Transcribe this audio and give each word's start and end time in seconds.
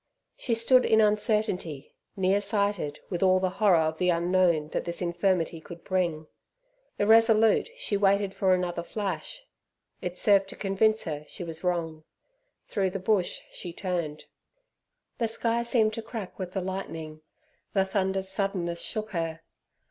She 0.35 0.55
stood 0.55 0.83
in 0.83 0.99
uncertainty, 0.99 1.93
near 2.15 2.41
sighted, 2.41 3.01
with 3.11 3.21
all 3.21 3.39
the 3.39 3.51
horror 3.61 3.77
of 3.81 3.99
the 3.99 4.09
unknown 4.09 4.69
that 4.69 4.83
this 4.83 4.99
infirmity 4.99 5.61
could 5.61 5.83
bring. 5.83 6.25
Irresolute, 6.97 7.69
she 7.77 7.97
waited 7.97 8.33
for 8.33 8.51
another 8.55 8.81
flash. 8.81 9.45
It 10.01 10.17
served 10.17 10.47
to 10.49 10.55
convince 10.55 11.03
her 11.03 11.23
she 11.27 11.43
was 11.43 11.63
wrong. 11.63 12.03
Through 12.67 12.89
the 12.89 12.99
bush 12.99 13.41
she 13.51 13.73
turned. 13.73 14.25
The 15.19 15.27
sky 15.27 15.61
seemed 15.61 15.93
to 15.93 16.01
crack 16.01 16.39
with 16.39 16.53
the 16.53 16.61
lightning; 16.61 17.21
the 17.73 17.85
thunder's 17.85 18.27
suddenness 18.27 18.81
shook 18.81 19.11
her. 19.11 19.41